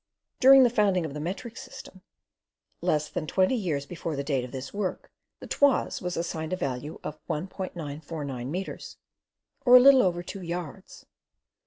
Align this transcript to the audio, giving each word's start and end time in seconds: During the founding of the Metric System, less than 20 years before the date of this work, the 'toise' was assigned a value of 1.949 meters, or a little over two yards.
During 0.39 0.63
the 0.63 0.71
founding 0.71 1.05
of 1.05 1.13
the 1.13 1.19
Metric 1.19 1.55
System, 1.57 2.01
less 2.81 3.07
than 3.07 3.27
20 3.27 3.53
years 3.53 3.85
before 3.85 4.15
the 4.15 4.23
date 4.23 4.43
of 4.43 4.51
this 4.51 4.73
work, 4.73 5.11
the 5.39 5.45
'toise' 5.45 6.01
was 6.01 6.17
assigned 6.17 6.53
a 6.53 6.55
value 6.55 6.99
of 7.03 7.19
1.949 7.27 8.47
meters, 8.47 8.97
or 9.63 9.75
a 9.77 9.79
little 9.79 10.01
over 10.01 10.23
two 10.23 10.41
yards. 10.41 11.05